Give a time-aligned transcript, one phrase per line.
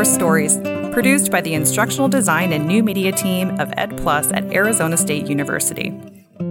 [0.00, 0.56] Course Stories,
[0.94, 5.26] produced by the Instructional Design and New Media team of Ed Plus at Arizona State
[5.26, 5.88] University.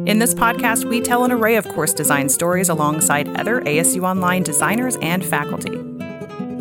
[0.06, 4.44] In this podcast, we tell an array of course design stories alongside other ASU Online
[4.44, 5.76] designers and faculty.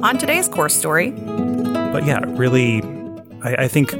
[0.02, 2.80] On today's course story, But yeah, really,
[3.42, 3.90] I, I think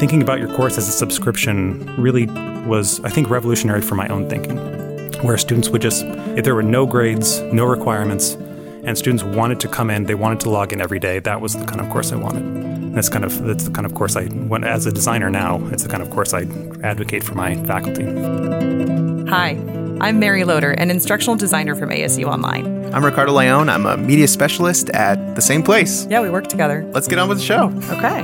[0.00, 2.24] thinking about your course as a subscription really
[2.66, 4.56] was, I think, revolutionary for my own thinking.
[5.22, 6.02] Where students would just,
[6.34, 8.38] if there were no grades, no requirements,
[8.88, 11.52] and students wanted to come in, they wanted to log in every day, that was
[11.52, 12.42] the kind of course I wanted.
[12.42, 15.62] And that's kind of that's the kind of course I, when, as a designer now,
[15.68, 16.46] it's the kind of course I
[16.82, 18.04] advocate for my faculty.
[19.28, 19.50] hi,
[20.00, 22.94] I'm Mary Loder, an instructional designer from ASU Online.
[22.94, 23.68] I'm Ricardo Leon.
[23.68, 26.06] I'm a media specialist at the same place.
[26.06, 26.88] Yeah, we work together.
[26.94, 27.66] Let's get on with the show.
[27.90, 28.22] Okay.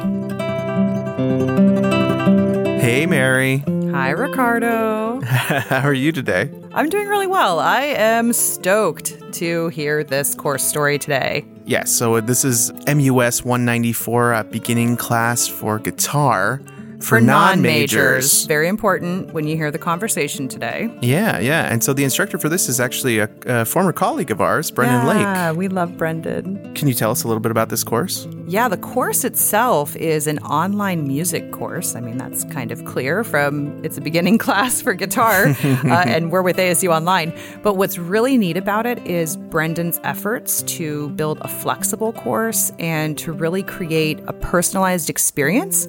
[2.80, 3.62] Hey, Mary.
[3.94, 5.20] Hi, Ricardo.
[5.24, 6.50] How are you today?
[6.72, 7.60] I'm doing really well.
[7.60, 11.44] I am stoked to hear this course story today.
[11.64, 16.60] Yes, so this is MUS 194 uh, beginning class for guitar
[17.04, 18.46] for, non-majors.
[18.46, 20.90] Very important when you hear the conversation today.
[21.00, 21.72] Yeah, yeah.
[21.72, 25.06] And so the instructor for this is actually a, a former colleague of ours, Brendan
[25.06, 25.56] yeah, Lake.
[25.56, 26.74] we love Brendan.
[26.74, 28.26] Can you tell us a little bit about this course?
[28.46, 31.94] Yeah, the course itself is an online music course.
[31.94, 35.54] I mean, that's kind of clear from it's a beginning class for guitar, uh,
[36.06, 37.36] and we're with ASU Online.
[37.62, 43.16] But what's really neat about it is Brendan's efforts to build a flexible course and
[43.18, 45.86] to really create a personalized experience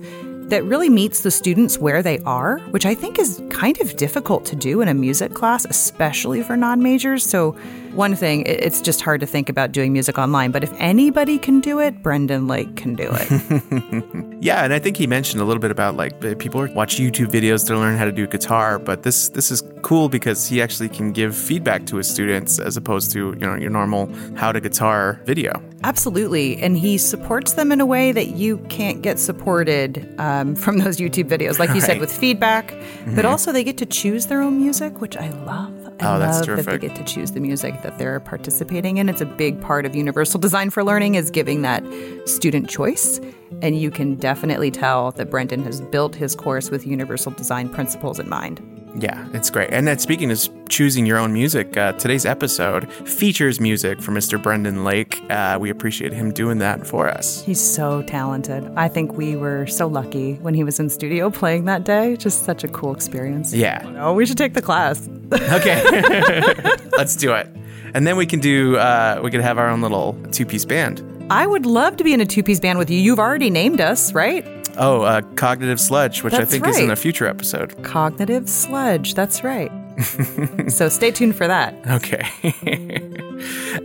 [0.50, 4.46] that really meets the students where they are, which I think is kind of difficult
[4.46, 7.24] to do in a music class, especially for non majors.
[7.24, 7.56] So,
[7.96, 11.60] one thing, it's just hard to think about doing music online, but if anybody can
[11.60, 14.26] do it, Brendan Lake can do it.
[14.46, 17.66] Yeah, and I think he mentioned a little bit about like people watch YouTube videos
[17.66, 21.12] to learn how to do guitar, but this this is cool because he actually can
[21.12, 25.20] give feedback to his students as opposed to you know your normal how to guitar
[25.26, 25.52] video.
[25.84, 26.62] Absolutely.
[26.62, 30.98] And he supports them in a way that you can't get supported um, from those
[30.98, 32.76] YouTube videos, like you said, with feedback.
[33.16, 35.85] But also, they get to choose their own music, which I love.
[36.02, 38.98] Oh, I Oh, that's love that they get to choose the music that they're participating
[38.98, 39.08] in.
[39.08, 41.84] It's a big part of Universal Design for Learning is giving that
[42.26, 43.20] student choice.
[43.62, 48.20] And you can definitely tell that Brendan has built his course with universal design principles
[48.20, 48.75] in mind.
[48.98, 49.72] Yeah, it's great.
[49.72, 50.40] And that speaking of
[50.70, 54.42] choosing your own music, uh, today's episode features music from Mr.
[54.42, 55.22] Brendan Lake.
[55.30, 57.44] Uh, we appreciate him doing that for us.
[57.44, 58.72] He's so talented.
[58.78, 62.16] I think we were so lucky when he was in studio playing that day.
[62.16, 63.54] Just such a cool experience.
[63.54, 63.84] Yeah.
[63.98, 65.10] Oh, we should take the class.
[65.36, 65.82] Okay,
[66.98, 67.48] let's do it.
[67.94, 68.78] And then we can do.
[68.78, 71.04] Uh, we could have our own little two-piece band.
[71.30, 73.00] I would love to be in a two piece band with you.
[73.00, 74.46] You've already named us, right?
[74.78, 77.82] Oh, uh, cognitive sludge, which I That's think is in a future episode.
[77.84, 79.14] Cognitive sludge.
[79.14, 79.72] That's right.
[80.68, 81.74] so stay tuned for that.
[81.88, 82.28] Okay.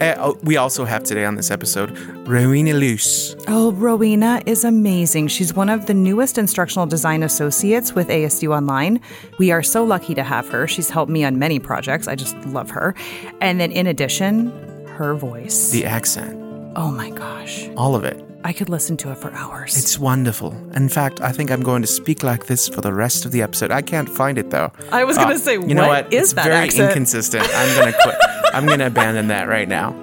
[0.00, 1.96] Uh, oh, we also have today on this episode
[2.26, 3.36] Rowena Luce.
[3.46, 5.28] Oh, Rowena is amazing.
[5.28, 9.00] She's one of the newest instructional design associates with ASU Online.
[9.38, 10.66] We are so lucky to have her.
[10.66, 12.08] She's helped me on many projects.
[12.08, 12.94] I just love her.
[13.40, 14.50] And then, in addition,
[14.88, 15.70] her voice.
[15.70, 16.36] The accent,
[16.76, 17.68] oh my gosh.
[17.76, 18.29] all of it.
[18.42, 19.76] I could listen to it for hours.
[19.76, 20.52] It's wonderful.
[20.74, 23.42] In fact, I think I'm going to speak like this for the rest of the
[23.42, 23.70] episode.
[23.70, 24.72] I can't find it though.
[24.90, 26.90] I was Ah, gonna say, you know what is it's that very accent?
[26.90, 27.46] inconsistent.
[27.54, 28.16] I'm gonna quit.
[28.54, 29.94] I'm gonna abandon that right now.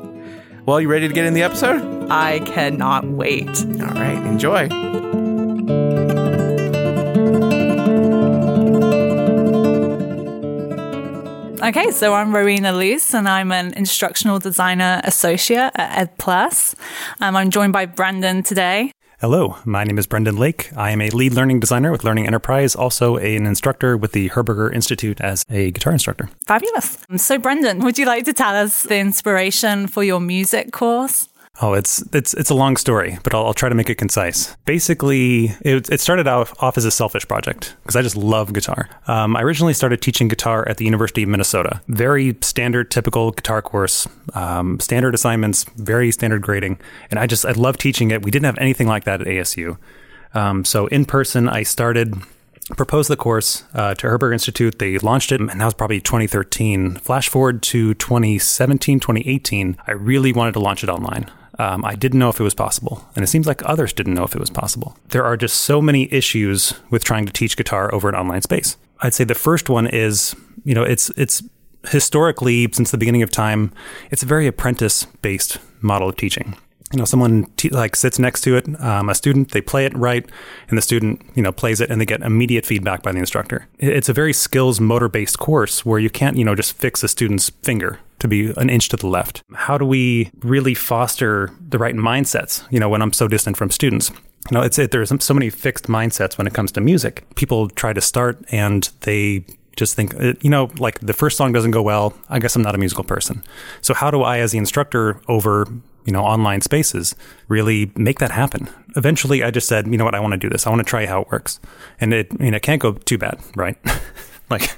[0.66, 2.10] Well, you ready to get in the episode?
[2.12, 3.48] I cannot wait.
[3.48, 4.68] All right, enjoy.
[11.68, 16.76] Okay, so I'm Rowena Luce and I'm an instructional designer associate at Ed Plus.
[17.20, 18.94] Um, I'm joined by Brendan today.
[19.20, 20.72] Hello, my name is Brendan Lake.
[20.78, 24.74] I am a lead learning designer with Learning Enterprise, also an instructor with the Herberger
[24.74, 26.30] Institute as a guitar instructor.
[26.46, 27.00] Fabulous.
[27.18, 31.28] So, Brendan, would you like to tell us the inspiration for your music course?
[31.60, 34.56] Oh, it's it's it's a long story, but I'll, I'll try to make it concise.
[34.66, 38.88] Basically, it, it started out off as a selfish project because I just love guitar.
[39.08, 41.82] Um, I originally started teaching guitar at the University of Minnesota.
[41.88, 47.54] Very standard, typical guitar course, um, standard assignments, very standard grading, and I just I
[47.54, 48.24] love teaching it.
[48.24, 49.78] We didn't have anything like that at ASU.
[50.36, 52.14] Um, so in person, I started
[52.76, 54.80] proposed the course uh, to Herberger Institute.
[54.80, 56.96] They launched it, and that was probably 2013.
[56.96, 59.78] Flash forward to 2017, 2018.
[59.88, 61.32] I really wanted to launch it online.
[61.60, 64.24] Um, I didn't know if it was possible, and it seems like others didn't know
[64.24, 64.96] if it was possible.
[65.10, 68.78] There are just so many issues with trying to teach guitar over an online space.
[69.00, 71.42] I'd say the first one is, you know, it's it's
[71.90, 73.72] historically since the beginning of time,
[74.12, 76.56] it's a very apprentice-based model of teaching
[76.94, 80.30] you know someone like sits next to it um, a student they play it right
[80.70, 83.68] and the student you know plays it and they get immediate feedback by the instructor
[83.80, 87.08] it's a very skills motor based course where you can't you know just fix a
[87.08, 89.44] student's finger to be an inch to the left.
[89.54, 93.70] How do we really foster the right mindsets, you know, when I'm so distant from
[93.70, 94.10] students?
[94.50, 97.26] You know, it's it, there's so many fixed mindsets when it comes to music.
[97.36, 99.46] People try to start and they
[99.76, 102.14] just think, uh, you know, like the first song doesn't go well.
[102.30, 103.44] I guess I'm not a musical person.
[103.82, 105.68] So how do I, as the instructor over,
[106.08, 107.14] you know, online spaces,
[107.48, 108.68] really make that happen?
[108.96, 110.66] Eventually, I just said, you know what, I want to do this.
[110.66, 111.60] I want to try how it works,
[112.02, 113.78] and it, mean, it can't go too bad, right?
[114.50, 114.72] like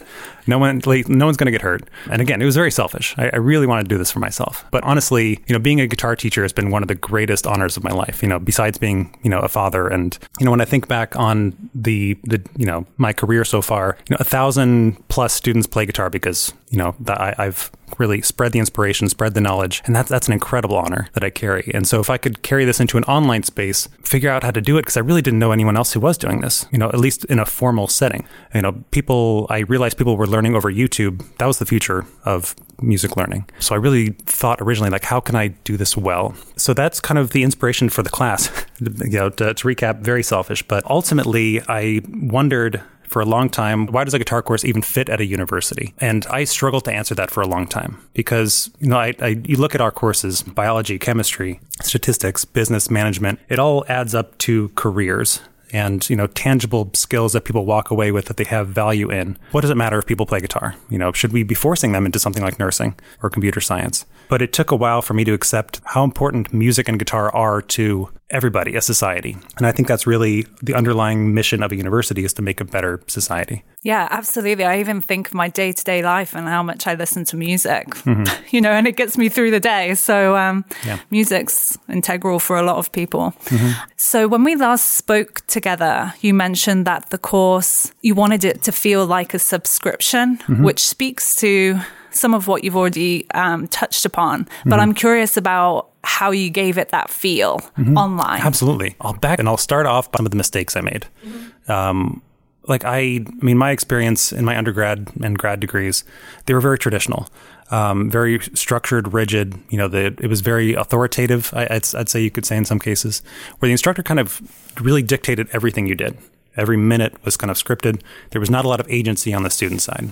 [0.49, 1.83] no one, like, no one's going to get hurt.
[2.09, 3.13] And again, it was very selfish.
[3.17, 4.65] I, I really wanted to do this for myself.
[4.71, 7.77] But honestly, you know, being a guitar teacher has been one of the greatest honors
[7.77, 8.23] of my life.
[8.23, 9.87] You know, besides being, you know, a father.
[9.87, 13.61] And you know, when I think back on the the you know my career so
[13.61, 17.71] far, you know, a thousand plus students play guitar because you know that I, I've
[17.97, 21.29] really spread the inspiration, spread the knowledge, and that's that's an incredible honor that I
[21.29, 21.71] carry.
[21.73, 24.61] And so if I could carry this into an online space, figure out how to
[24.61, 26.89] do it because I really didn't know anyone else who was doing this, you know,
[26.89, 28.27] at least in a formal setting.
[28.53, 31.23] You know, people I realized people were learning over YouTube.
[31.37, 33.49] That was the future of music learning.
[33.59, 36.35] So I really thought originally like how can I do this well?
[36.55, 38.49] So that's kind of the inspiration for the class.
[38.79, 43.87] you know, to, to recap, very selfish, but ultimately I wondered for a long time
[43.87, 45.93] why does a guitar course even fit at a university?
[45.99, 49.27] And i struggled to answer that for a long time because you know I, I,
[49.43, 54.69] you look at our courses biology chemistry statistics business management it all adds up to
[54.75, 59.11] careers and you know tangible skills that people walk away with that they have value
[59.11, 61.91] in what does it matter if people play guitar you know should we be forcing
[61.91, 65.23] them into something like nursing or computer science but it took a while for me
[65.23, 69.35] to accept how important music and guitar are to everybody, a society.
[69.57, 72.65] And I think that's really the underlying mission of a university is to make a
[72.65, 73.63] better society.
[73.81, 74.65] Yeah, absolutely.
[74.65, 77.37] I even think of my day to day life and how much I listen to
[77.37, 78.45] music, mm-hmm.
[78.55, 79.95] you know, and it gets me through the day.
[79.95, 80.99] So, um, yeah.
[81.09, 83.33] music's integral for a lot of people.
[83.45, 83.89] Mm-hmm.
[83.95, 88.71] So, when we last spoke together, you mentioned that the course, you wanted it to
[88.71, 90.63] feel like a subscription, mm-hmm.
[90.63, 91.79] which speaks to
[92.11, 94.43] some of what you've already um, touched upon.
[94.43, 94.79] But mm-hmm.
[94.79, 97.97] I'm curious about how you gave it that feel mm-hmm.
[97.97, 98.41] online.
[98.41, 98.95] Absolutely.
[99.01, 101.05] I'll back and I'll start off by some of the mistakes I made.
[101.25, 101.71] Mm-hmm.
[101.71, 102.21] Um,
[102.69, 106.03] like I, I mean, my experience in my undergrad and grad degrees,
[106.45, 107.27] they were very traditional,
[107.71, 109.55] um, very structured, rigid.
[109.69, 111.51] You know, the, it was very authoritative.
[111.53, 113.21] I, I'd, I'd say you could say in some cases,
[113.57, 114.41] where the instructor kind of
[114.79, 116.17] really dictated everything you did.
[116.55, 118.01] Every minute was kind of scripted.
[118.31, 120.09] There was not a lot of agency on the student side.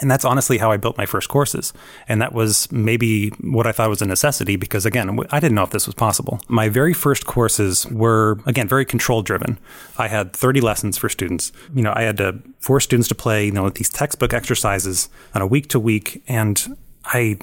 [0.00, 1.72] And that's honestly how I built my first courses.
[2.06, 5.62] And that was maybe what I thought was a necessity because, again, I didn't know
[5.62, 6.38] if this was possible.
[6.48, 9.58] My very first courses were, again, very control driven.
[9.96, 11.50] I had 30 lessons for students.
[11.74, 15.40] You know, I had to force students to play, you know, these textbook exercises on
[15.40, 16.22] a week to week.
[16.28, 16.76] And
[17.06, 17.38] I,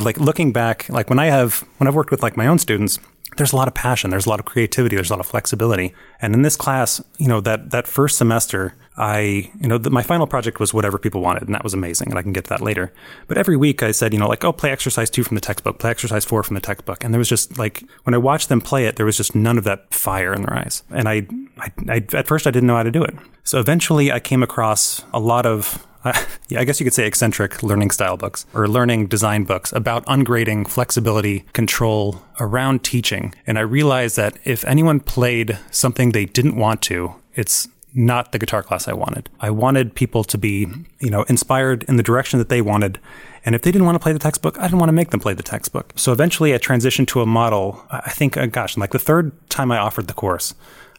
[0.00, 2.98] like looking back, like when I have, when I've worked with like my own students,
[3.36, 5.94] there's a lot of passion, there's a lot of creativity, there's a lot of flexibility.
[6.20, 10.02] And in this class, you know, that, that first semester, I, you know, the, my
[10.02, 12.50] final project was whatever people wanted, and that was amazing, and I can get to
[12.50, 12.92] that later.
[13.28, 15.78] But every week I said, you know, like, oh, play exercise two from the textbook,
[15.78, 17.04] play exercise four from the textbook.
[17.04, 19.56] And there was just like, when I watched them play it, there was just none
[19.56, 20.82] of that fire in their eyes.
[20.90, 21.26] And I,
[21.58, 23.14] I, I at first I didn't know how to do it.
[23.44, 25.86] So eventually I came across a lot of
[26.48, 30.04] yeah, I guess you could say eccentric learning style books or learning design books about
[30.06, 33.34] ungrading, flexibility, control around teaching.
[33.46, 38.38] And I realized that if anyone played something they didn't want to, it's not the
[38.38, 39.28] guitar class I wanted.
[39.40, 40.66] I wanted people to be,
[41.00, 43.00] you know, inspired in the direction that they wanted.
[43.44, 45.20] And if they didn't want to play the textbook, I didn't want to make them
[45.20, 45.92] play the textbook.
[45.96, 47.82] So eventually I transitioned to a model.
[47.90, 50.54] I think, uh, gosh, like the third time I offered the course,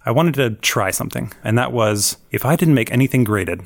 [0.06, 1.32] I wanted to try something.
[1.44, 3.62] And that was if I didn't make anything graded,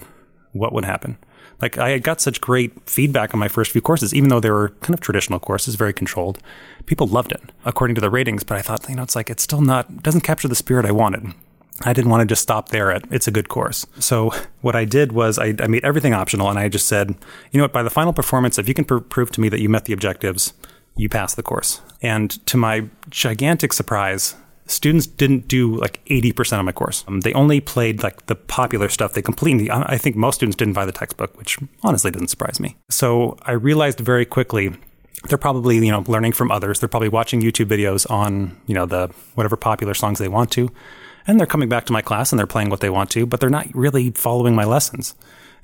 [0.53, 1.17] what would happen?
[1.61, 4.49] Like I had got such great feedback on my first few courses, even though they
[4.49, 6.39] were kind of traditional courses, very controlled.
[6.85, 9.43] People loved it according to the ratings, but I thought, you know, it's like it's
[9.43, 11.33] still not doesn't capture the spirit I wanted.
[11.81, 13.85] I didn't want to just stop there at it's a good course.
[13.99, 14.31] So
[14.61, 17.15] what I did was I, I made everything optional, and I just said,
[17.51, 19.59] you know what, by the final performance, if you can pr- prove to me that
[19.59, 20.53] you met the objectives,
[20.95, 21.81] you pass the course.
[22.01, 27.03] And to my gigantic surprise, students didn't do like 80% of my course.
[27.07, 29.13] Um, they only played like the popular stuff.
[29.13, 32.77] They completely, I think most students didn't buy the textbook, which honestly didn't surprise me.
[32.89, 34.73] So I realized very quickly
[35.27, 36.79] they're probably, you know, learning from others.
[36.79, 40.69] They're probably watching YouTube videos on, you know, the whatever popular songs they want to.
[41.25, 43.39] And they're coming back to my class and they're playing what they want to, but
[43.39, 45.15] they're not really following my lessons.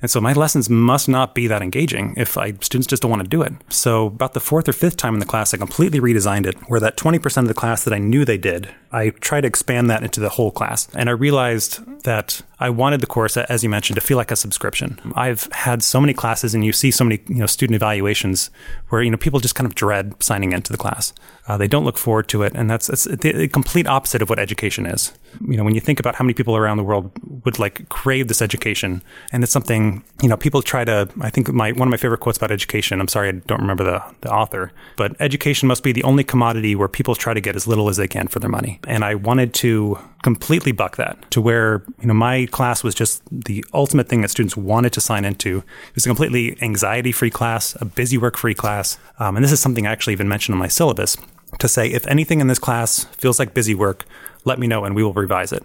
[0.02, 3.22] And so my lessons must not be that engaging if I, students just don't want
[3.22, 3.52] to do it.
[3.68, 6.80] So about the fourth or fifth time in the class, I completely redesigned it where
[6.80, 10.02] that 20% of the class that I knew they did, I tried to expand that
[10.02, 10.88] into the whole class.
[10.94, 14.36] And I realized that I wanted the course, as you mentioned, to feel like a
[14.36, 15.00] subscription.
[15.14, 18.50] I've had so many classes, and you see so many you know student evaluations
[18.90, 21.14] where you know people just kind of dread signing into the class.
[21.48, 24.38] Uh, they don't look forward to it, and that's it's the complete opposite of what
[24.38, 25.12] education is.
[25.48, 27.10] You know, when you think about how many people around the world
[27.44, 29.02] would like crave this education,
[29.32, 31.08] and it's something you know people try to.
[31.20, 33.00] I think my one of my favorite quotes about education.
[33.00, 36.76] I'm sorry, I don't remember the the author, but education must be the only commodity
[36.76, 38.80] where people try to get as little as they can for their money.
[38.86, 43.22] And I wanted to completely buck that to where you know my class was just
[43.30, 45.58] the ultimate thing that students wanted to sign into.
[45.58, 49.86] It was a completely anxiety-free class, a busy work-free class, um, and this is something
[49.86, 51.16] I actually even mentioned in my syllabus
[51.58, 54.04] to say if anything in this class feels like busy work,
[54.44, 55.64] let me know and we will revise it.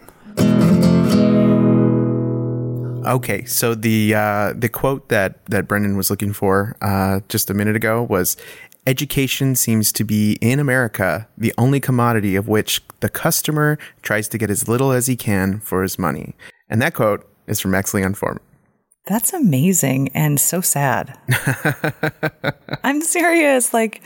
[3.05, 7.53] Okay, so the uh, the quote that that Brendan was looking for uh, just a
[7.53, 8.35] minute ago was,
[8.87, 14.39] "Education seems to be in America the only commodity of which the customer tries to
[14.39, 16.33] get as little as he can for his money."
[16.69, 18.41] And that quote is from Max Leon Foreman.
[19.05, 21.17] That's amazing and so sad.
[22.83, 23.71] I'm serious.
[23.73, 24.01] Like,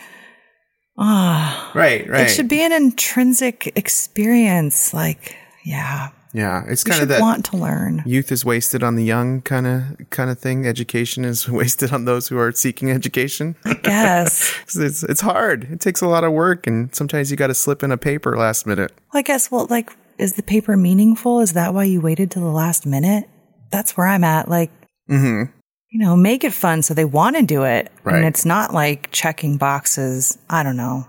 [0.97, 2.27] ah, oh, right, right.
[2.27, 4.93] It should be an intrinsic experience.
[4.93, 6.09] Like, yeah.
[6.33, 8.03] Yeah, it's kind of that want to learn.
[8.05, 10.67] Youth is wasted on the young kind of kind of thing.
[10.67, 13.55] Education is wasted on those who are seeking education.
[13.65, 15.63] I guess it's it's hard.
[15.71, 18.37] It takes a lot of work, and sometimes you got to slip in a paper
[18.37, 18.91] last minute.
[19.11, 19.49] Well, I guess.
[19.49, 21.39] Well, like, is the paper meaningful?
[21.39, 23.27] Is that why you waited to the last minute?
[23.71, 24.49] That's where I'm at.
[24.49, 24.71] Like,
[25.09, 25.51] mm-hmm.
[25.89, 28.15] you know, make it fun so they want to do it, right.
[28.15, 30.37] and it's not like checking boxes.
[30.49, 31.07] I don't know.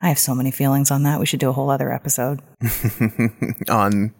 [0.00, 1.18] I have so many feelings on that.
[1.20, 2.40] We should do a whole other episode
[3.68, 4.14] on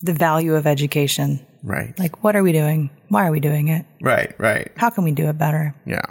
[0.00, 1.44] the value of education.
[1.62, 1.98] Right.
[1.98, 2.90] Like, what are we doing?
[3.08, 3.84] Why are we doing it?
[4.00, 4.70] Right, right.
[4.76, 5.74] How can we do it better?
[5.84, 6.04] Yeah.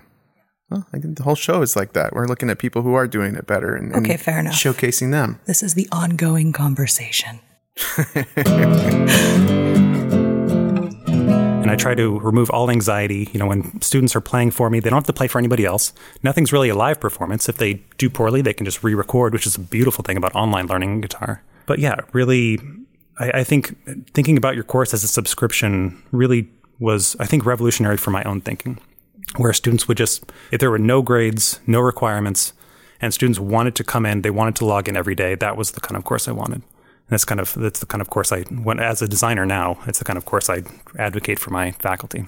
[0.69, 2.13] Well, I think the whole show is like that.
[2.13, 4.53] We're looking at people who are doing it better and, okay, fair enough.
[4.53, 5.39] showcasing them.
[5.45, 7.39] This is the ongoing conversation.
[11.67, 13.29] and I try to remove all anxiety.
[13.33, 15.65] You know, when students are playing for me, they don't have to play for anybody
[15.65, 15.93] else.
[16.23, 17.47] Nothing's really a live performance.
[17.49, 20.33] If they do poorly, they can just re record, which is a beautiful thing about
[20.35, 21.43] online learning guitar.
[21.65, 22.59] But yeah, really,
[23.19, 23.77] I, I think
[24.13, 28.41] thinking about your course as a subscription really was, I think, revolutionary for my own
[28.41, 28.79] thinking,
[29.35, 32.53] where students would just, if there were no grades, no requirements,
[33.01, 35.71] and students wanted to come in, they wanted to log in every day, that was
[35.71, 36.61] the kind of course I wanted.
[37.09, 39.77] And that's kind of that's the kind of course I when as a designer now,
[39.87, 40.63] it's the kind of course I
[40.97, 42.25] advocate for my faculty.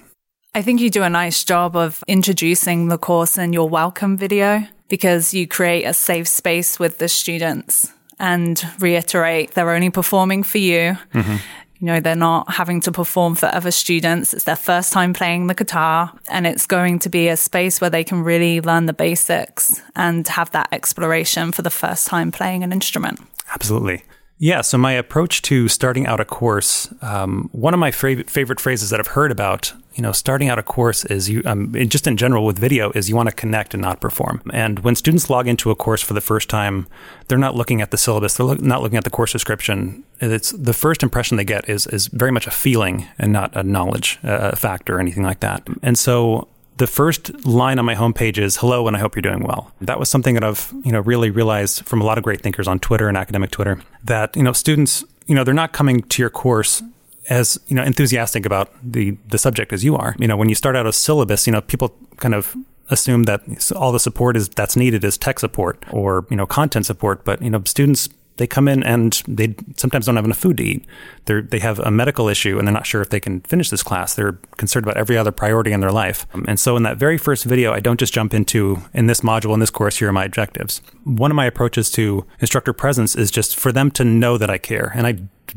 [0.56, 4.63] I think you do a nice job of introducing the course in your welcome video
[4.88, 10.58] because you create a safe space with the students and reiterate they're only performing for
[10.58, 10.98] you.
[11.13, 11.36] Mm-hmm.
[11.79, 14.33] You know, they're not having to perform for other students.
[14.33, 17.89] It's their first time playing the guitar and it's going to be a space where
[17.89, 22.63] they can really learn the basics and have that exploration for the first time playing
[22.63, 23.21] an instrument.
[23.53, 24.03] Absolutely.
[24.41, 28.62] Yeah, so my approach to starting out a course, um, one of my favorite favorite
[28.62, 32.08] phrases that I've heard about, you know, starting out a course is you, um, just
[32.08, 34.41] in general with video, is you want to connect and not perform.
[34.53, 36.88] And when students log into a course for the first time,
[37.27, 40.06] they're not looking at the syllabus, they're not looking at the course description.
[40.22, 43.62] It's the first impression they get is is very much a feeling and not a
[43.62, 45.68] knowledge uh, factor or anything like that.
[45.84, 49.44] And so the first line on my homepage is hello and I hope you're doing
[49.44, 49.74] well.
[49.82, 52.70] That was something that I've, you know, really realized from a lot of great thinkers
[52.70, 56.22] on Twitter and academic Twitter that, you know, students, you know, they're not coming to
[56.22, 56.82] your course
[57.29, 60.15] as, you know, enthusiastic about the the subject as you are.
[60.19, 62.55] You know, when you start out a syllabus, you know, people kind of
[62.89, 63.41] assume that
[63.75, 67.41] all the support is that's needed is tech support or, you know, content support, but,
[67.41, 68.09] you know, students
[68.39, 70.86] they come in and they sometimes don't have enough food to eat.
[71.25, 73.84] They they have a medical issue and they're not sure if they can finish this
[73.84, 74.15] class.
[74.15, 76.25] They're concerned about every other priority in their life.
[76.34, 79.22] Um, and so in that very first video, I don't just jump into in this
[79.22, 80.81] module in this course here are my objectives.
[81.03, 84.58] One of my approaches to instructor presence is just for them to know that I
[84.58, 85.12] care, and I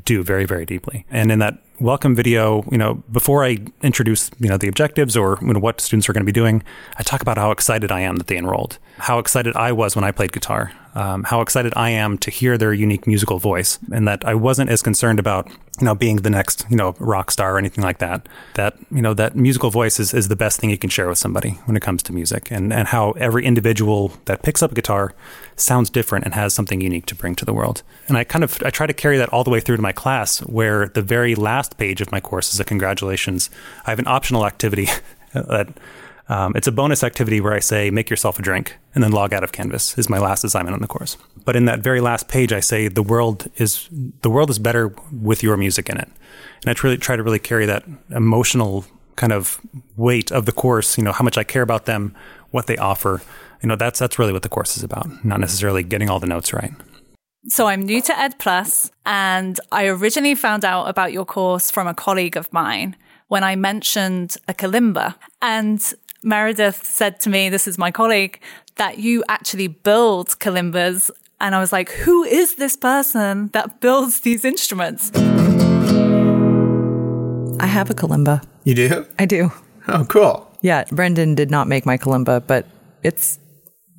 [0.04, 1.06] do very very deeply.
[1.08, 5.38] And in that welcome video, you know, before I introduce, you know, the objectives or
[5.40, 6.62] you know, what students are going to be doing,
[6.96, 10.04] I talk about how excited I am that they enrolled, how excited I was when
[10.04, 14.06] I played guitar, um, how excited I am to hear their unique musical voice, and
[14.06, 15.48] that I wasn't as concerned about,
[15.80, 18.28] you know, being the next, you know, rock star or anything like that.
[18.54, 21.18] That, you know, that musical voice is, is the best thing you can share with
[21.18, 24.74] somebody when it comes to music, and, and how every individual that picks up a
[24.76, 25.14] guitar
[25.56, 27.82] sounds different and has something unique to bring to the world.
[28.06, 29.92] And I kind of I try to carry that all the way through to my
[29.92, 33.50] class, where the very last page of my course is a congratulations.
[33.84, 34.86] I have an optional activity
[35.34, 35.68] that
[36.32, 39.34] um, it's a bonus activity where I say make yourself a drink and then log
[39.34, 41.18] out of Canvas is my last assignment on the course.
[41.44, 43.88] But in that very last page, I say the world is
[44.22, 46.08] the world is better with your music in it,
[46.62, 48.86] and I try, try to really carry that emotional
[49.16, 49.60] kind of
[49.96, 50.96] weight of the course.
[50.96, 52.14] You know how much I care about them,
[52.50, 53.20] what they offer,
[53.62, 56.26] you know, that's that's really what the course is about, not necessarily getting all the
[56.26, 56.72] notes right.
[57.48, 61.86] So I'm new to Ed Plus, and I originally found out about your course from
[61.86, 62.96] a colleague of mine
[63.28, 65.14] when I mentioned a kalimba.
[65.40, 65.80] And
[66.22, 68.40] Meredith said to me, this is my colleague,
[68.76, 71.10] that you actually build kalimbas.
[71.40, 75.10] And I was like, who is this person that builds these instruments?
[77.60, 78.44] I have a kalimba.
[78.64, 79.06] You do?
[79.18, 79.50] I do.
[79.88, 80.48] Oh, cool.
[80.62, 82.66] Yeah, Brendan did not make my kalimba, but
[83.02, 83.38] it's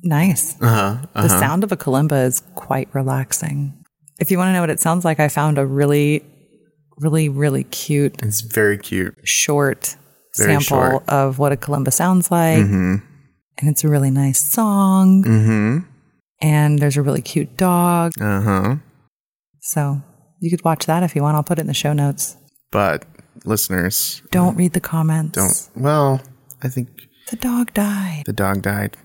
[0.02, 0.56] nice.
[0.62, 3.74] Uh-huh, The sound of a kalimba is quite relaxing.
[4.18, 6.24] If you want to know what it sounds like, I found a really,
[6.98, 9.14] really, really cute It's very cute.
[9.24, 9.96] short
[10.36, 11.08] Very sample short.
[11.08, 12.58] of what a kalimba sounds like.
[12.58, 12.94] Mm-hmm.
[13.58, 15.22] And it's a really nice song.
[15.24, 15.78] Mm-hmm.
[16.40, 18.12] And there's a really cute dog.
[18.20, 18.76] Uh-huh.
[19.60, 20.02] So
[20.40, 21.36] you could watch that if you want.
[21.36, 22.36] I'll put it in the show notes.
[22.72, 23.04] But
[23.44, 25.36] listeners, Don't read the comments.
[25.38, 26.20] don't well,
[26.62, 26.88] I think
[27.30, 28.24] The dog died.
[28.26, 28.96] the dog died.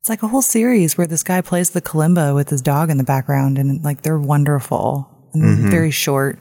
[0.00, 2.98] It's like a whole series where this guy plays the kalimba with his dog in
[2.98, 5.70] the background, and like they're wonderful and Mm-hmm.
[5.70, 6.38] very short.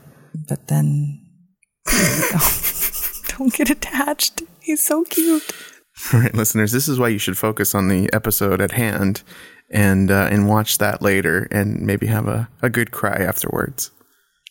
[0.50, 1.22] But then
[3.38, 4.42] don't, get attached.
[4.62, 5.52] He's so cute.
[6.14, 9.24] All right, listeners, this is why you should focus on the episode at hand
[9.72, 13.92] and uh, and watch that later and maybe have a, a good cry afterwards.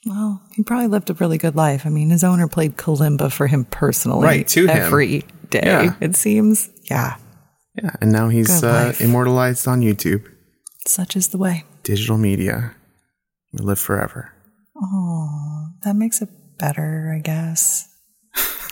[0.06, 1.86] Well, he probably lived a really good life.
[1.86, 4.70] I mean, his owner played kalimba for him personally, Right, to him.
[4.70, 5.62] every day.
[5.64, 5.94] Yeah.
[6.00, 7.16] It seems, yeah,
[7.82, 10.22] Yeah, and now he's uh, immortalized on YouTube.
[10.86, 11.64] such is the way.
[11.84, 12.74] Digital media
[13.52, 14.32] will live forever.
[14.76, 17.88] Oh, that makes it better, I guess.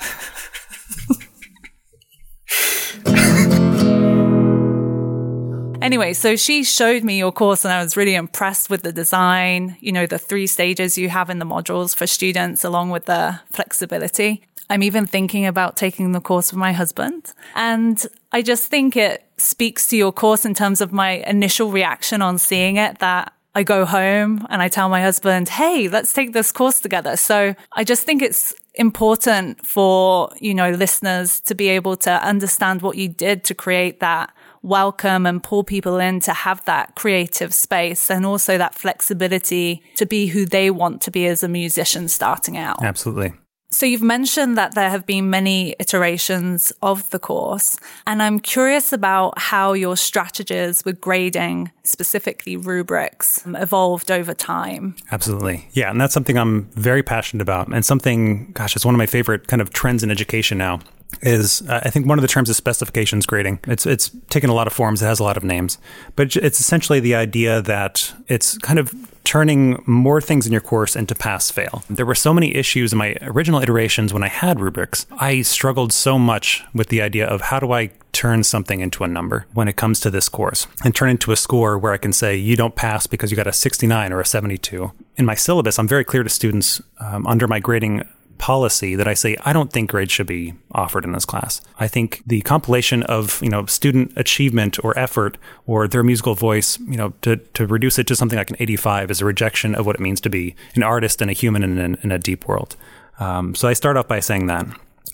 [5.83, 9.77] Anyway, so she showed me your course and I was really impressed with the design,
[9.81, 13.41] you know, the three stages you have in the modules for students, along with the
[13.51, 14.43] flexibility.
[14.71, 17.33] I'm even thinking about taking the course with my husband.
[17.55, 22.23] And I just think it speaks to your course in terms of my initial reaction
[22.23, 26.33] on seeing it that I go home and I tell my husband, Hey, let's take
[26.33, 27.17] this course together.
[27.17, 32.81] So I just think it's important for, you know, listeners to be able to understand
[32.81, 34.33] what you did to create that
[34.63, 40.07] welcome and pull people in to have that creative space and also that flexibility to
[40.07, 42.83] be who they want to be as a musician starting out.
[42.83, 43.33] Absolutely.
[43.73, 48.93] So you've mentioned that there have been many iterations of the course, and I'm curious
[48.93, 54.95] about how your strategies with grading, specifically rubrics, um, evolved over time.
[55.11, 55.69] Absolutely.
[55.73, 55.91] Yeah.
[55.91, 57.69] And that's something I'm very passionate about.
[57.69, 60.81] And something, gosh, it's one of my favorite kind of trends in education now.
[61.21, 63.61] Is uh, I think one of the terms is specifications grading.
[63.67, 65.03] It's it's taken a lot of forms.
[65.03, 65.79] It has a lot of names,
[66.17, 68.93] but it's essentially the idea that it's kind of
[69.25, 71.85] turning more things in your course into pass fail.
[71.89, 75.07] There were so many issues in my original iterations when I had rubrics.
[75.13, 79.09] I struggled so much with the idea of how do I turn something into a
[79.09, 82.13] number when it comes to this course and turn into a score where I can
[82.13, 84.93] say you don't pass because you got a 69 or a 72.
[85.17, 88.07] In my syllabus, I'm very clear to students um, under my grading
[88.43, 91.61] policy that I say I don't think grades should be offered in this class.
[91.79, 96.77] I think the compilation of you know student achievement or effort or their musical voice,
[96.81, 99.87] you know, to, to reduce it to something like an 85 is a rejection of
[99.87, 102.49] what it means to be an artist and a human in, in, in a deep
[102.49, 102.75] world.
[103.21, 104.67] Um, so I start off by saying that.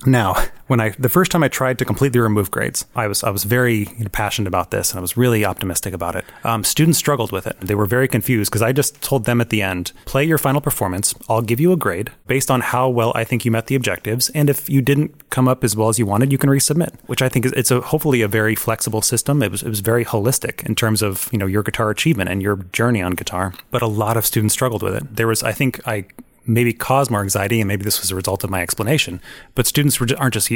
[0.07, 0.37] Now,
[0.68, 3.44] when I the first time I tried to completely remove grades, I was I was
[3.44, 6.24] very you know, passionate about this and I was really optimistic about it.
[6.44, 9.51] Um, students struggled with it; they were very confused because I just told them at
[9.51, 11.14] the end, "Play your final performance.
[11.29, 14.29] I'll give you a grade based on how well I think you met the objectives,
[14.31, 17.22] and if you didn't come up as well as you wanted, you can resubmit." Which
[17.22, 19.42] I think is it's a hopefully a very flexible system.
[19.42, 22.40] It was it was very holistic in terms of you know your guitar achievement and
[22.40, 23.53] your journey on guitar.
[23.72, 25.16] But a lot of students struggled with it.
[25.16, 26.05] There was I think I
[26.48, 29.20] maybe cause more anxiety, and maybe this was a result of my explanation.
[29.54, 30.50] But students aren't just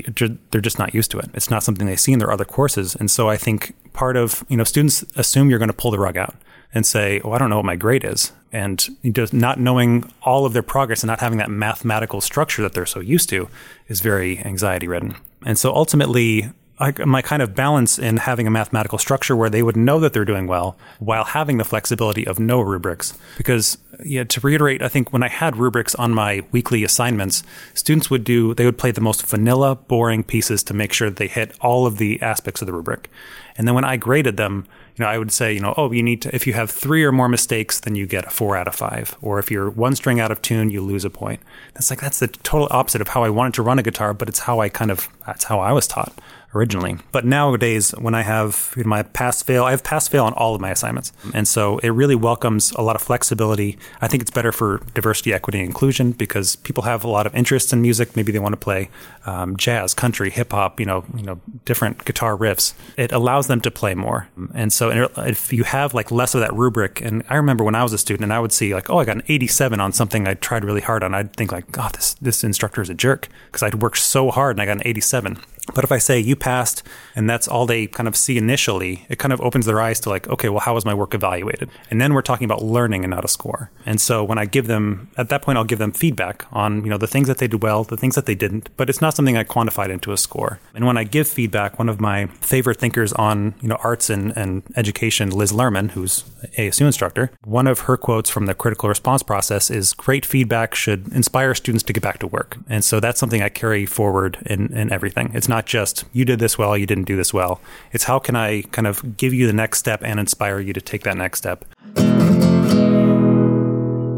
[0.50, 1.30] they're just not used to it.
[1.34, 4.44] It's not something they see in their other courses, and so I think part of
[4.48, 6.34] you know students assume you're going to pull the rug out
[6.74, 10.46] and say, "Oh, I don't know what my grade is," and just not knowing all
[10.46, 13.48] of their progress and not having that mathematical structure that they're so used to
[13.88, 15.16] is very anxiety ridden.
[15.44, 19.62] And so ultimately, I, my kind of balance in having a mathematical structure where they
[19.62, 23.16] would know that they're doing well while having the flexibility of no rubrics.
[23.36, 27.42] Because, yeah, to reiterate, I think when I had rubrics on my weekly assignments,
[27.74, 31.16] students would do, they would play the most vanilla, boring pieces to make sure that
[31.16, 33.10] they hit all of the aspects of the rubric.
[33.56, 36.02] And then when I graded them, you know, I would say, you know, oh, you
[36.02, 38.68] need to, if you have three or more mistakes, then you get a four out
[38.68, 39.16] of five.
[39.20, 41.40] Or if you're one string out of tune, you lose a point.
[41.74, 44.28] That's like, that's the total opposite of how I wanted to run a guitar, but
[44.28, 46.18] it's how I kind of, that's how I was taught
[46.54, 46.98] originally.
[47.12, 50.60] But nowadays, when I have my pass fail, I have pass fail on all of
[50.60, 51.12] my assignments.
[51.34, 53.78] And so it really welcomes a lot of flexibility.
[54.00, 57.34] I think it's better for diversity, equity, and inclusion because people have a lot of
[57.34, 58.16] interest in music.
[58.16, 58.90] Maybe they want to play
[59.24, 62.74] um, jazz, country, hip hop, you know, you know, different guitar riffs.
[62.96, 64.28] It allows them to play more.
[64.54, 67.82] And so if you have like less of that rubric, and I remember when I
[67.82, 70.26] was a student and I would see like, oh, I got an 87 on something
[70.26, 72.94] I tried really hard on, I'd think like, God, oh, this, this instructor is a
[72.94, 75.38] jerk because I'd worked so hard and I got an 87.
[75.74, 76.82] But if I say you passed
[77.14, 80.10] and that's all they kind of see initially, it kind of opens their eyes to
[80.10, 81.70] like, okay, well, how was my work evaluated?
[81.90, 83.70] And then we're talking about learning and not a score.
[83.86, 86.90] And so when I give them, at that point, I'll give them feedback on, you
[86.90, 89.14] know, the things that they did well, the things that they didn't, but it's not
[89.14, 90.58] something I quantified into a score.
[90.74, 94.36] And when I give feedback, one of my favorite thinkers on, you know, arts and,
[94.36, 96.24] and education, Liz Lerman, who's
[96.58, 101.06] ASU instructor, one of her quotes from the critical response process is great feedback should
[101.12, 102.56] inspire students to get back to work.
[102.68, 105.30] And so that's something I carry forward in, in everything.
[105.34, 107.60] It's not just you did this well, you didn't do this well.
[107.92, 110.80] It's how can I kind of give you the next step and inspire you to
[110.80, 111.66] take that next step.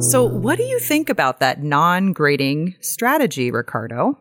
[0.01, 4.17] So, what do you think about that non grading strategy, Ricardo?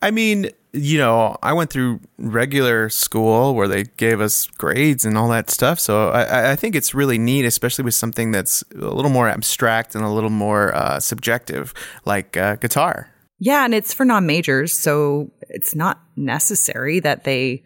[0.00, 5.18] I mean, you know, I went through regular school where they gave us grades and
[5.18, 5.80] all that stuff.
[5.80, 9.94] So I, I think it's really neat, especially with something that's a little more abstract
[9.94, 11.72] and a little more uh, subjective,
[12.04, 13.13] like uh, guitar.
[13.38, 14.72] Yeah, and it's for non majors.
[14.72, 17.62] So it's not necessary that they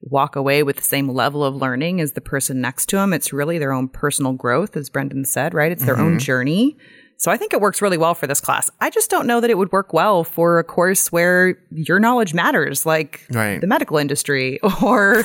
[0.00, 3.12] walk away with the same level of learning as the person next to them.
[3.12, 5.72] It's really their own personal growth, as Brendan said, right?
[5.72, 6.04] It's their mm-hmm.
[6.04, 6.76] own journey.
[7.16, 8.70] So I think it works really well for this class.
[8.80, 12.32] I just don't know that it would work well for a course where your knowledge
[12.32, 13.60] matters, like right.
[13.60, 15.24] the medical industry or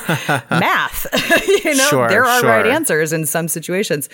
[0.50, 1.06] math.
[1.64, 2.50] you know, sure, there are sure.
[2.50, 4.08] right answers in some situations.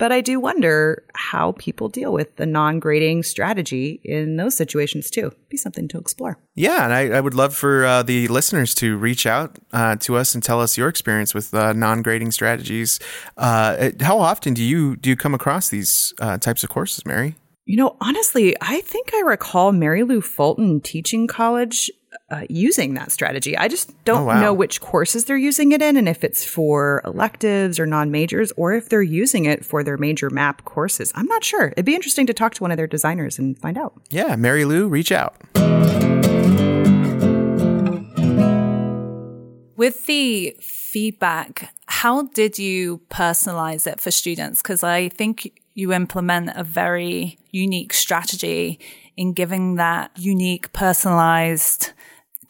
[0.00, 5.10] But I do wonder how people deal with the non grading strategy in those situations
[5.10, 5.30] too.
[5.50, 6.38] Be something to explore.
[6.54, 10.16] Yeah, and I, I would love for uh, the listeners to reach out uh, to
[10.16, 12.98] us and tell us your experience with uh, non grading strategies.
[13.36, 17.34] Uh, how often do you do you come across these uh, types of courses, Mary?
[17.66, 21.90] You know, honestly, I think I recall Mary Lou Fulton teaching college
[22.30, 23.56] uh, using that strategy.
[23.56, 24.40] I just don't oh, wow.
[24.40, 28.52] know which courses they're using it in and if it's for electives or non majors
[28.56, 31.12] or if they're using it for their major map courses.
[31.14, 31.68] I'm not sure.
[31.68, 33.94] It'd be interesting to talk to one of their designers and find out.
[34.10, 35.36] Yeah, Mary Lou, reach out.
[39.76, 44.60] With the feedback, how did you personalize it for students?
[44.60, 48.78] Because I think you implement a very unique strategy
[49.16, 51.92] in giving that unique, personalized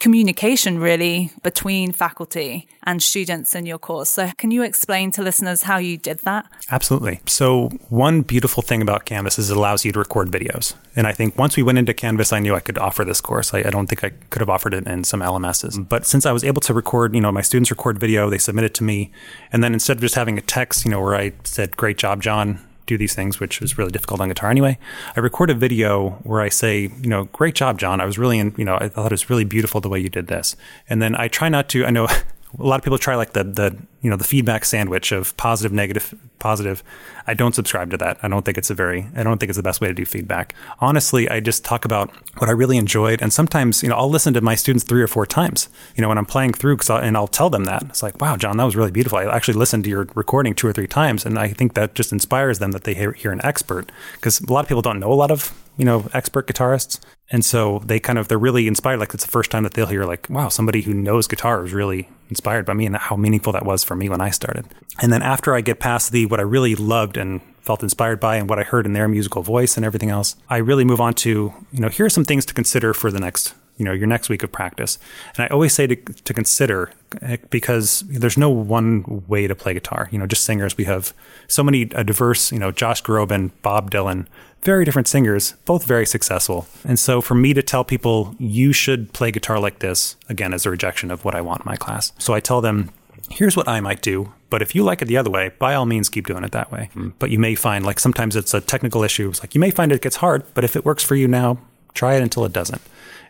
[0.01, 4.09] communication really between faculty and students in your course.
[4.09, 6.47] So, can you explain to listeners how you did that?
[6.71, 7.21] Absolutely.
[7.27, 10.75] So, one beautiful thing about Canvas is it allows you to record videos.
[10.97, 13.55] And I think once we went into Canvas, I knew I could offer this course.
[13.55, 15.89] I, I don't think I could have offered it in some LMSs.
[15.89, 18.65] But since I was able to record, you know, my students record video, they submit
[18.65, 19.13] it to me.
[19.53, 22.23] And then instead of just having a text, you know, where I said, Great job,
[22.23, 22.59] John,
[22.91, 24.77] do these things, which is really difficult on guitar anyway.
[25.17, 28.01] I record a video where I say, you know, great job, John.
[28.01, 30.09] I was really, in, you know, I thought it was really beautiful the way you
[30.09, 30.57] did this.
[30.89, 32.09] And then I try not to, I know
[32.59, 35.73] a lot of people try like the the you know the feedback sandwich of positive
[35.73, 36.83] negative positive.
[37.27, 38.19] I don't subscribe to that.
[38.23, 40.05] I don't think it's a very i don't think it's the best way to do
[40.05, 40.55] feedback.
[40.81, 44.35] Honestly i just talk about what i really enjoyed and sometimes you know i'll listen
[44.35, 46.99] to my students three or four times you know when i'm playing through cause I'll,
[46.99, 47.83] and i'll tell them that.
[47.85, 49.19] It's like wow john that was really beautiful.
[49.19, 52.13] I actually listened to your recording two or three times and i think that just
[52.13, 55.13] inspires them that they hear, hear an expert because a lot of people don't know
[55.13, 57.01] a lot of you know expert guitarists.
[57.33, 58.99] And so they kind of they're really inspired.
[58.99, 61.73] Like it's the first time that they'll hear like wow somebody who knows guitar is
[61.73, 64.67] really inspired by me and how meaningful that was for me when I started.
[65.01, 68.37] And then after I get past the what I really loved and felt inspired by
[68.37, 71.15] and what I heard in their musical voice and everything else, I really move on
[71.15, 74.07] to, you know, here are some things to consider for the next you know your
[74.07, 74.99] next week of practice.
[75.35, 79.73] And i always say to, to consider eh, because there's no one way to play
[79.73, 80.09] guitar.
[80.13, 80.77] You know just singers.
[80.77, 81.15] We have
[81.49, 84.27] so many a diverse you know josh groban bob dylan
[84.63, 86.67] very different singers, both very successful.
[86.85, 90.67] And so for me to tell people you should play guitar like this, again, is
[90.67, 92.13] a rejection of what I want in my class.
[92.19, 92.91] So I tell them,
[93.31, 94.33] here's what I might do.
[94.51, 96.73] But if you like it the other way, by all means, keep doing it that
[96.73, 96.91] way.
[96.95, 97.13] Mm.
[97.19, 99.29] But you may find, like, sometimes it's a technical issue.
[99.29, 101.59] It's like, you may find it gets hard, but if it works for you now,
[101.95, 102.83] try it until it doesn't.